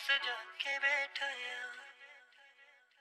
[0.00, 1.28] ਸਜਾ ਕੇ ਬੈਠਾ ਆ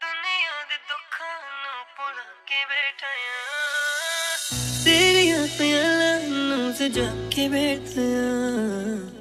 [0.02, 4.38] ਦੁਨੀਆ ਦੇ ਦੁੱਖਾਂ ਨੂੰ ਭੁਲਾ ਕੇ ਬੈਠਾ ਆ
[4.86, 7.05] ਤੇਰੀਆਂ ਪਿਆਲਾਂ ਨੂੰ ਸਜਾ
[7.36, 9.13] ਕੇ ਬੈਠਾ ਆ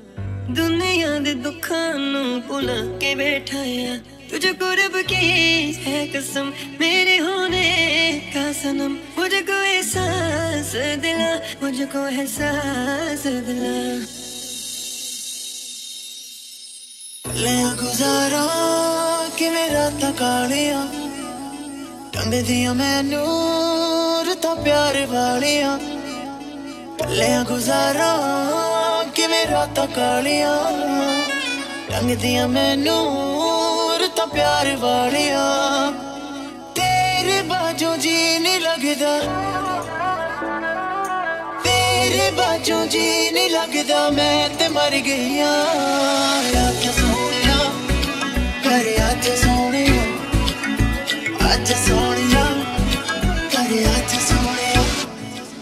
[0.56, 3.94] दुनिया दे दुखा नु भुला के बैठा है
[4.30, 5.20] तुझको रब की
[5.84, 7.62] है कसम मेरे होने
[8.34, 10.70] का सनम मुझको एहसास
[11.02, 11.32] दिला
[11.62, 13.74] मुझको एहसास दिला
[17.39, 18.47] ਲੈ ਗੁਜ਼ਾਰਾ,
[19.37, 20.87] ਕਿਵੇਂ ਰਾਤਾਂ ਕਾਲੀਆਂ।
[22.13, 23.27] ਟੰਗ ਦੀਆਂ ਮੈਨੂੰ
[24.31, 25.79] ਰਤਾ ਪਿਆਰ ਵਾਲੀਆਂ।
[27.07, 28.17] ਲੈ ਗੁਜ਼ਾਰਾ,
[29.15, 30.55] ਕਿਵੇਂ ਰਾਤਾਂ ਕਾਲੀਆਂ।
[31.89, 33.19] ਟੰਗ ਦੀਆਂ ਮੈਨੂੰ
[33.97, 35.91] ਰਤਾ ਪਿਆਰ ਵਾਲੀਆਂ।
[36.75, 39.19] ਤੇਰੇ ਬਾਝੋਂ ਜੀ ਨਹੀਂ ਲੱਗਦਾ।
[41.63, 45.65] ਤੇਰੇ ਬਾਝੋਂ ਜੀ ਨਹੀਂ ਲੱਗਦਾ, ਮੈਂ ਤੇ ਮਰ ਗਈਆਂ।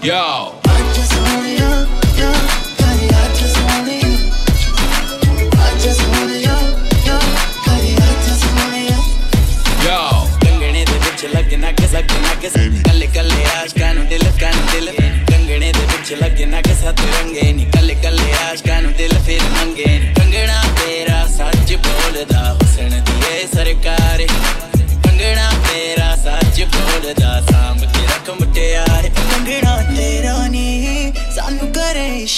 [0.08, 0.56] Yo,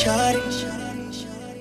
[0.08, 0.39] ਇਸ਼ਾਰੇ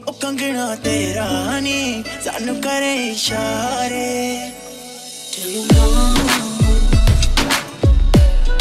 [0.08, 4.52] ਉਹ ਕੰਗਣਾ ਤੇਰਾ ਨੀ ਸਾਨੂੰ ਕਰੇ ਇਸ਼ਾਰੇ
[5.34, 5.90] Do you know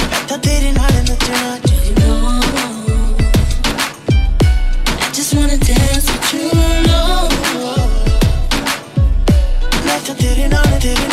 [0.00, 2.16] ਮੈਂ ਤਾਂ ਤੇਰੇ ਨਾਲ ਨੱਚਣਾ Do you know
[4.98, 6.48] I just wanna dance with you
[6.88, 7.30] know
[9.86, 11.06] ਮੈਂ ਤਾਂ ਤੇਰੇ ਨਾਲ ਤੇਰੇ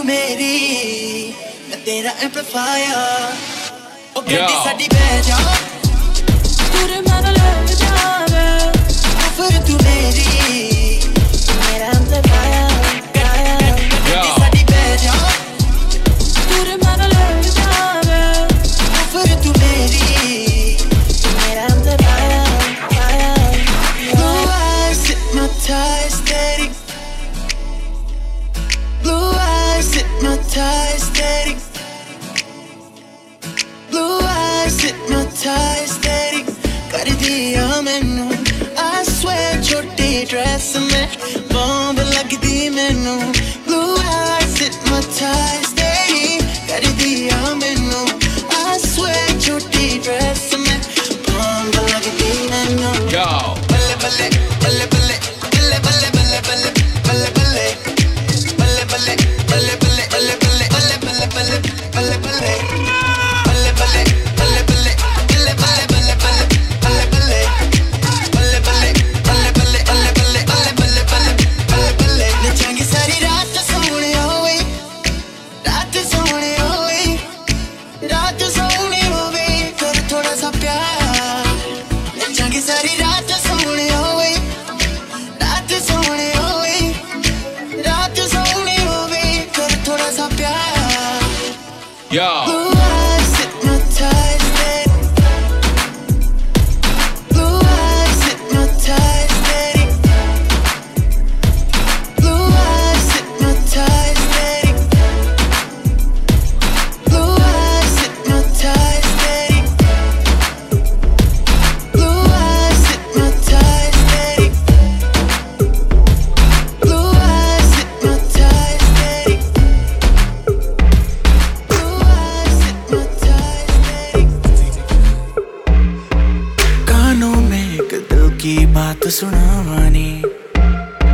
[0.00, 1.32] ਮੇਰੀ
[1.68, 2.96] ਮੈਂ ਤੇਰਾ ਐਮਪਲੀਫਾਇਰ
[4.16, 4.64] ਉਹ ਗੱਡੀ Yo.
[4.64, 5.36] ਸਾਡੀ ਬਹਿ ਜਾ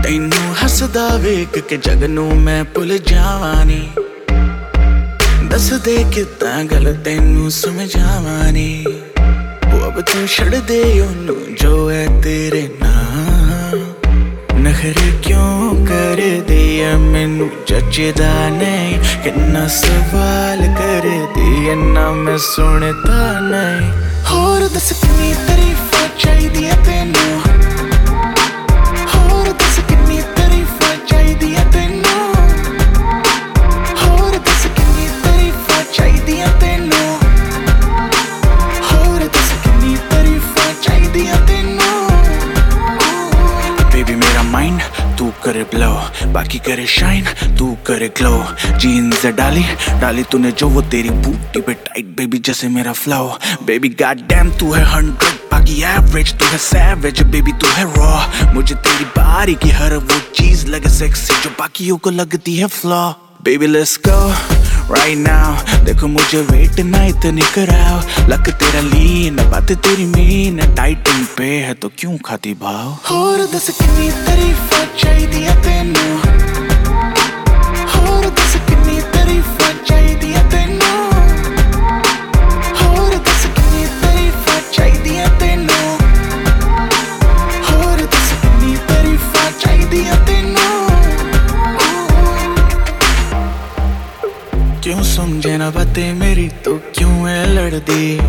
[0.07, 3.89] ਤੈਨੂੰ ਹੱਸਦਾ ਵੇਖ ਕੇ ਜਗ ਨੂੰ ਮੈਂ ਭੁੱਲ ਜਾਵਾਂ ਨੀ
[5.43, 8.85] ਦੱਸ ਦੇ ਕਿਦਾਂ ਗੱਲ ਤੈਨੂੰ ਸਮਝਾਵਾਂ ਨੀ
[9.73, 13.75] ਉਹ ਅਬ ਤੂੰ ਛੱਡ ਦੇ ਉਹਨੂੰ ਜੋ ਹੈ ਤੇਰੇ ਨਾਂ।
[14.59, 23.91] ਨਖਰੇ ਕਿਉਂ ਕਰਦੀ ਐ ਮੈਨੂੰ ਜੱਜਦਾ ਨਹੀਂ। ਕਿੰਨਾ ਸਵਾਲ ਕਰਦੀ ਐ ਨਾ ਮੈਂ ਸੁਣਦਾ ਨਹੀਂ।
[24.31, 27.46] ਹੋਰ ਦੱਸ ਕਿੰਨੀ ਤਾਰੀਫਾਂ ਚਾਹੀਦੀ ਐ ਤੈਨੂੰ?
[46.33, 47.25] बाकी करे शाइन
[47.57, 48.35] तू करे ग्लो
[48.81, 49.63] जीन्स डाली
[50.01, 53.23] डाली तूने जो, वो तेरी बूटी पे टाइट बेबी जैसे मेरा फ्लो
[53.65, 58.53] बेबी गॉड डैम तू है हंड्रेड बाकी एवरेज तू है सैवेज बेबी तू है रॉ
[58.53, 63.01] मुझे तेरी बारी की हर वो चीज़ लगे सेक्सी जो बाकियों को लगती है flow
[63.43, 64.17] baby let's go
[64.90, 65.50] right now
[65.84, 67.98] देखो मुझे वेट ना इतनी कराओ
[68.30, 73.70] लक तेरा लीन बात तेरी मीन टाइटन पे है तो क्यों खाती भाव ਹੋਰ ਦੱਸ
[73.70, 76.45] ਕਿੰਨੀ ਤਾਰੀਫਾਂ ਚਾਹੀਦੀਆਂ ਤੈਨੂੰ
[95.37, 98.19] ਸਮਝੇ ਨਾ ਬਾਤੇ ਮੇਰੀ, ਤੋ ਕਿਉਂ ਐ ਲੜਦੀ?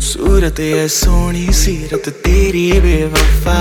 [0.00, 3.56] ਸੂਰਤ ਐ ਸੋਹਣੀ, ਸੀਰਤ ਤੇਰੀ ਬੇਵਫਾ।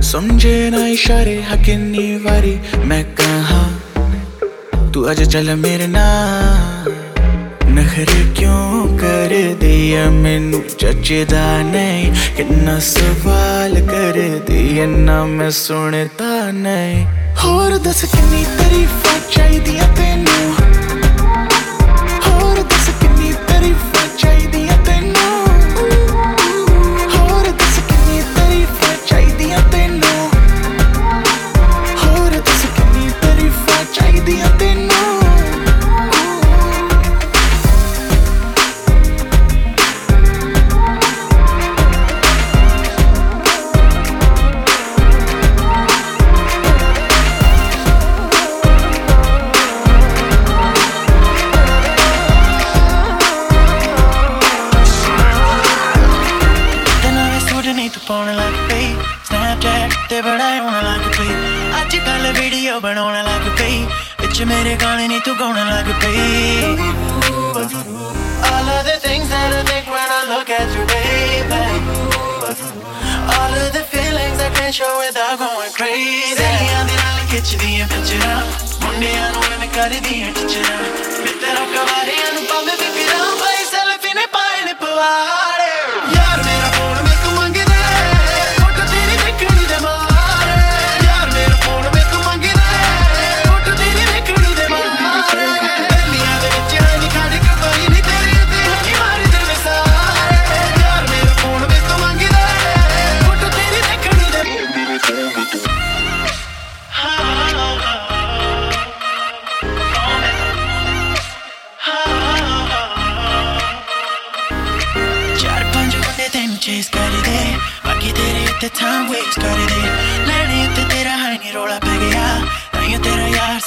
[0.00, 3.62] ਸਮਝੇ ਨਾ ਇਸ਼ਾਰੇ ਹਕਿੰਨੀ ਵਾਰੀ ਮੈਂ ਕਹਾ,
[4.92, 6.92] ਤੂੰ ਅੱਜ ਚੱਲ ਮੇਰੇ ਨਾਲ।
[7.70, 17.06] ਨਖਰੇ ਕਿਉਂ ਕਰਦੀ ਐ ਮੈਨੂੰ ਚੱਜਦਾ ਨਹੀਂ, ਕਿੰਨਾ ਸਵਾਲ ਕਰਦੀ ਐ ਨਾ ਮੈਂ ਸੁਣਦਾ ਨਹੀਂ।
[17.44, 20.61] ਹੋਰ ਦੱਸ ਕਿੰਨੀ ਤਾਰੀਫਾਂ ਚਾਹੀਦੀਆਂ ਤੈਨੂੰ?
[75.81, 76.35] crazy.
[76.37, 78.41] ਸਹੇਲੀਆਂ ਦੇ ਨਾਲ ਖਿੱਚਦੀਆਂ ਪਿਕਚਰਾਂ
[78.83, 80.77] ਮੁੰਡਿਆਂ ਨੂੰ ਐਵੇਂ ਕਰਦੀਆਂ ਟੀਚਰਾਂ
[81.17, 84.73] ਮੈਂ ਤੇਰਾ ਕਵਾਰੀਆਂ ਨੂੰ ਪਾਵੇਂ ਫਿਕਰਾਂ ਭਾਈ ਸੈਲਫੀ ਨੇ ਪਾਏ ਨੇ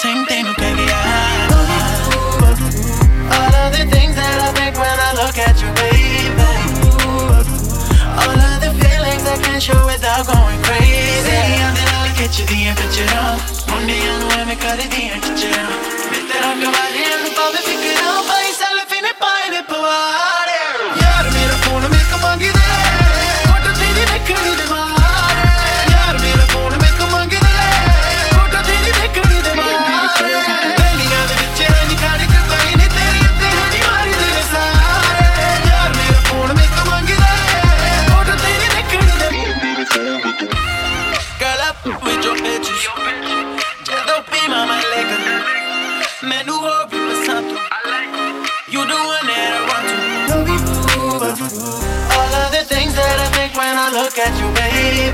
[0.06, 0.46] thing.
[3.36, 6.52] All of the things that I think when I look at you, baby.
[8.22, 11.36] All of the feelings I can show without going crazy.
[11.62, 13.40] Yandı alıp geçirdiğim kaçıran.
[13.74, 16.85] Onu yanıma mı karı diyen kaçıran.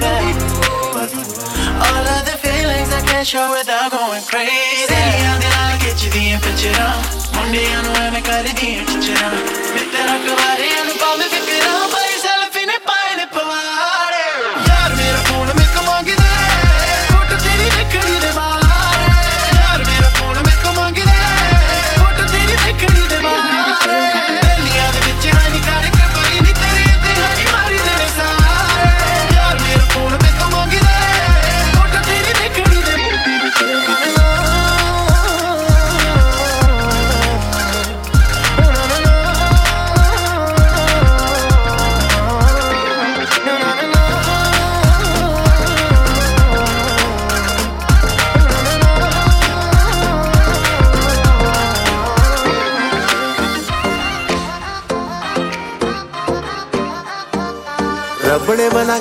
[0.04, 0.10] All
[2.16, 4.88] of the feelings I can't show without going crazy.
[4.90, 7.04] I get you the picture on.
[7.38, 9.38] One day I know I make a deal, picture on.
[9.66, 10.22] Spit that up,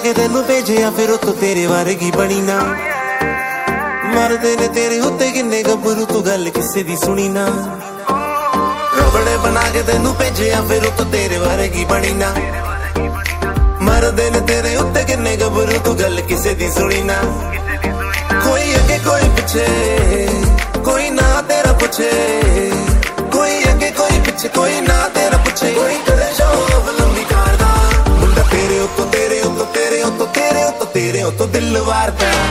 [0.02, 2.59] ਕੇ ਤੈਨੂੰ ਭੇਜਿਆ, ਫਿਰ ਉੱਤੋਂ ਤੇਰੇ ਵਰਗੀ ਬਣੀ ਨਾ।
[4.04, 7.47] ਮਰਦੇ ਨੇ ਤੇਰੇ ਉੱਤੇ ਕਿੰਨੇ ਗੱਭਰੂ, ਤੂੰ ਗੱਲ ਕਿਸੇ ਦੀ ਸੁਣੀ ਨਾ।
[8.99, 12.35] ਰਬੜੇ ਬਣਾ ਕੇ ਤੈਨੂੰ ਭੇਜਿਆ, ਫਿਰ ਉੱਤੋਂ ਤੇਰੇ ਵਰਗੀ ਬਣੀ ਨਾ।
[13.80, 17.23] ਮਰਦੇ ਨੇ ਤੇਰੇ ਉੱਤੇ ਕਿੰਨੇ ਗੱਭਰੂ, ਤੂੰ ਗੱਲ ਕਿਸੇ ਦੀ ਸੁਣੀ ਨਾ।
[18.45, 19.66] ਕੋਈ ਅੱਗੇ, ਕੋਈ ਪਿੱਛੇ,
[20.85, 22.73] ਕੋਈ ਨਾ ਤੇਰਾ ਪੁੱਛੇ।
[32.00, 32.50] parte.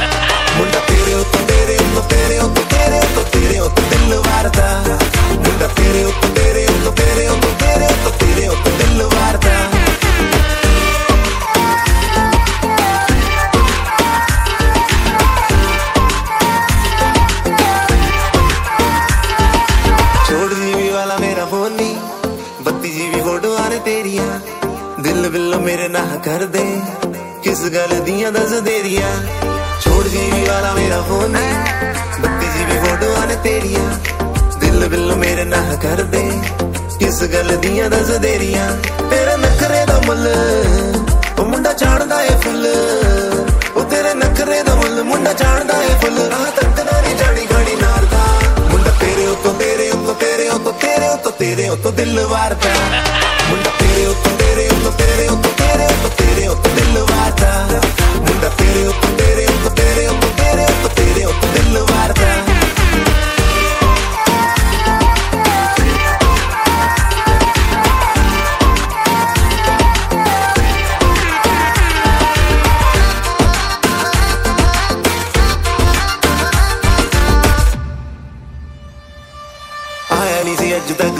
[53.50, 57.82] ਮੁੰਡਾ ਤੇਰੇ ਉੱਤੇ ਤੇਰੇ ਉੱਤੇ ਤੇਰੇ ਉੱਤੇ ਤੇਰੇ ਉੱਤੇ ਤੇਰੇ ਉੱਤੇ ਦਿਲ ਵਾਰਦਾ
[58.16, 62.28] ਮੁੰਡਾ ਤੇਰੇ ਉੱਤੇ ਤੇਰੇ ਉੱਤੇ ਤੇਰੇ ਉੱਤੇ ਤੇਰੇ ਉੱਤੇ ਤੇਰੇ ਉੱਤੇ ਦਿਲ ਵਾਰਦਾ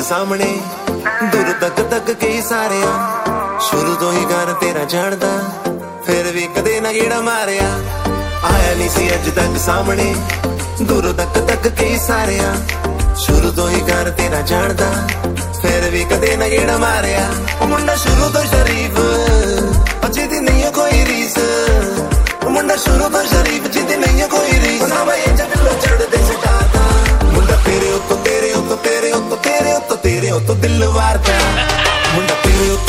[0.10, 0.79] ਸਾਹਮਣੇ।
[2.00, 5.32] ਲੱਗ ਗਈ ਸਾਰਿਆਂ। ਸ਼ੁਰੂ ਤੋਂ ਹੀ ਗਾਣਾ ਤੇਰਾ ਚੜਦਾ
[6.06, 7.66] ਫਿਰ ਵੀ ਕਦੇ ਨਾ ਗੇੜਾ ਮਾਰਿਆ।
[8.44, 10.14] ਆਇਆ ਨਹੀਂ ਸੀ ਅੱਜ ਤੱਕ ਸਾਹਮਣੇ,
[10.82, 12.54] ਦੂਰੋਂ ਤੱਕ ਤੱਕ ਕਈ ਸਾਰਿਆਂ।
[13.16, 14.90] ਸ਼ੁਰੂ ਤੋਂ ਹੀ ਗਾਣਾ ਤੇਰਾ ਚੜਦਾ
[15.62, 17.28] ਫਿਰ ਵੀ ਕਦੇ ਨਾ ਗੇੜਾ ਮਾਰਿਆ।
[17.62, 19.00] ਉਹ ਮੁੰਡਾ ਸ਼ੁਰੂ ਤੋਂ ਸ਼ਰੀਫ,
[20.06, 21.38] ਅਜੇ ਦੀ ਨਹੀਂ ਕੋਈ ਰੀਸ।
[22.44, 26.88] ਉਹ ਮੁੰਡਾ ਸ਼ੁਰੂ ਤੋਂ ਸ਼ਰੀਫ ਜਿੱਦ ਨਹੀਂ ਕੋਈ ਰੀਸ। ਨਾ ਬਈ ਚੱਲੋ ਚੜਦੇ ਸਟਾਤਾ
[27.26, 31.38] ਮੁੰਡਾ ਤੇਰੇ ਉੱਤੋਂ ਤੇਰੇ ਉੱਤੋਂ ਤੇਰੇ ਉੱਤੋਂ ਤੇਰੇ ਉੱਤੋਂ ਤੇਰੇ ਉੱਤੋਂ ਦਿਲ ਵਾਰਦਾ।
[32.18, 32.89] When the feel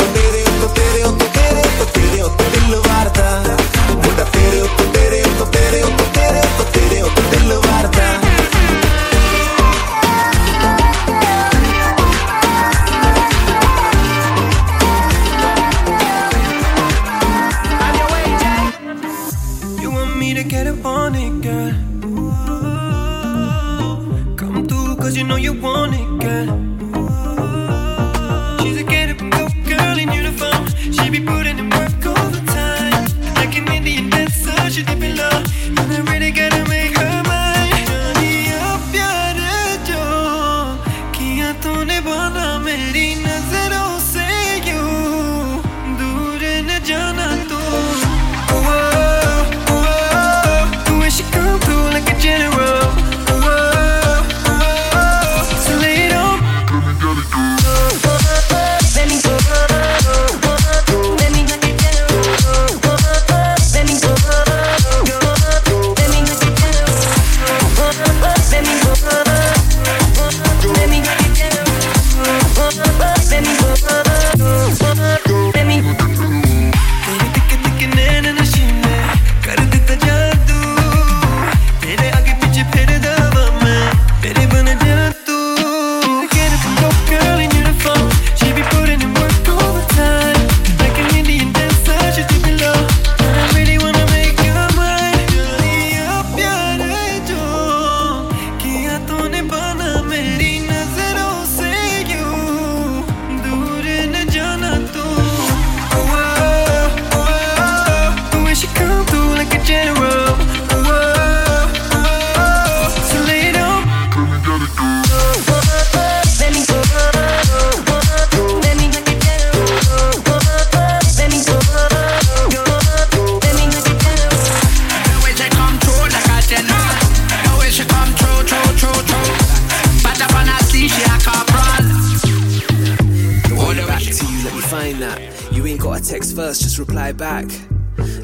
[136.91, 137.45] reply back.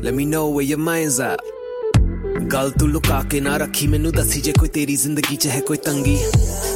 [0.01, 1.39] Let me know where your mind's at.
[2.51, 5.77] ਗੱਲ ਤੂੰ ਲੁਕਾ ਕੇ ਨਾ ਰੱਖੀ ਮੈਨੂੰ ਦੱਸੀ ਜੇ ਕੋਈ ਤੇਰੀ ਜ਼ਿੰਦਗੀ 'ਚ ਹੈ ਕੋਈ
[5.85, 6.17] ਤੰਗੀ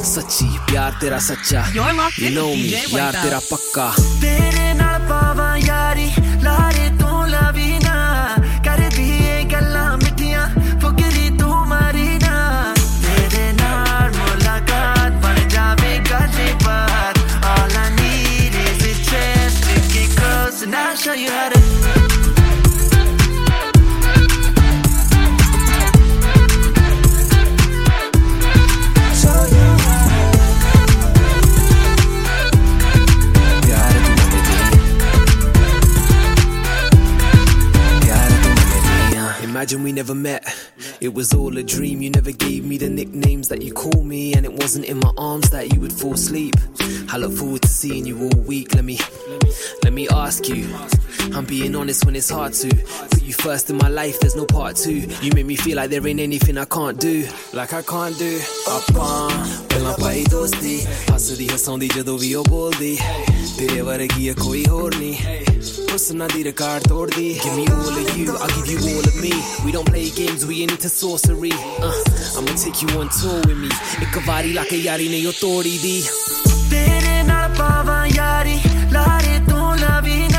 [0.04, 6.10] ਸੱਚੀ ਪਿਆਰ ਤੇਰਾ ਸੱਚਾ ਯੂ ਨੋ ਮੀ ਯਾਰ ਤੇਰਾ ਪੱਕਾ ਤੇਰੇ ਨਾਲ ਪਾਵਾਂ ਯਾਰੀ
[6.44, 6.81] ਲਾਰੇ
[39.61, 40.43] Imagine we never met.
[40.99, 42.01] It was all a dream.
[42.01, 45.11] You never gave me the nicknames that you call me, and it wasn't in my
[45.17, 46.55] arms that you would fall asleep.
[47.09, 48.73] I look forward to seeing you all week.
[48.73, 48.99] Let me,
[49.83, 50.67] let me ask you.
[51.35, 52.69] I'm being honest when it's hard to
[53.09, 54.19] put you first in my life.
[54.19, 55.01] There's no part two.
[55.21, 58.39] You make me feel like there ain't anything I can't do, like I can't do.
[58.71, 59.29] ਆਪਾਂ
[59.69, 60.79] ਪਹਿਲਾਂ ਪਾਈ ਦੋਸਤੀ
[61.11, 62.97] ਹੱਸਦੀ ਹਸਾਉਂਦੀ ਜਦੋਂ ਵੀ ਉਹ ਬੋਲਦੀ
[63.57, 65.15] ਤੇਰੇ ਵਰਗੀ ਆ ਕੋਈ ਹੋਰ ਨਹੀਂ
[65.91, 69.33] ਹੁਸਨਾ ਦੀ ਰਿਕਾਰਡ ਤੋੜਦੀ Give me all of you, I'll give you all of me
[69.65, 73.57] We don't play games, we ain't into sorcery uh, I'ma take you on tour with
[73.63, 73.69] me
[74.01, 76.01] ਇੱਕ ਵਾਰੀ ਲਾ ਕੇ ਯਾਰੀ ਨਹੀਂ ਉਹ ਤੋੜੀ ਦੀ
[76.71, 78.59] ਤੇਰੇ ਨਾਲ ਪਾਵਾਂ ਯਾਰੀ
[78.91, 80.30] ਲਾਰੇ ਤੂੰ ਲਵੀ ਨਾ ਕਰਦੀ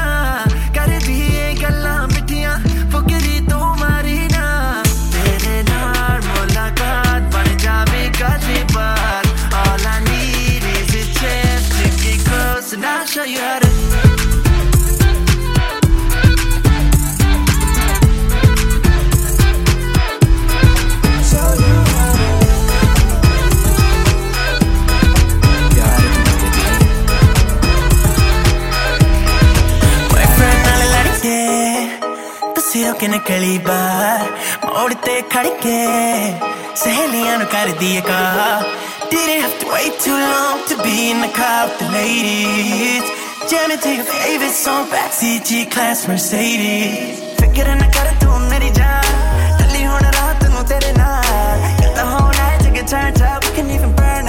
[33.13, 34.31] ਨਿਕਲੀ ਬਾਹਰ
[34.65, 35.77] ਮੋੜ ਤੇ ਖੜ ਕੇ
[36.83, 38.63] ਸਹੇਲੀਆਂ ਨੂੰ ਕਰਦੀ ਏ ਕਾ
[39.11, 43.07] Didn't have to wait too long to be in the car with the ladies
[43.51, 49.87] Jamming to your favorite song, backseat G-Class Mercedes ਫਿਕਰ ਨਾ ਕਰ ਤੂੰ ਮੇਰੀ ਜਾਨ ਚੱਲੀ
[49.87, 53.95] ਹੁਣ ਰਾਤ ਨੂੰ ਤੇਰੇ ਨਾਲ ਕਰਦਾ ਹੁਣ night to get turned up We can even
[54.01, 54.22] burn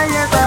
[0.00, 0.37] あり。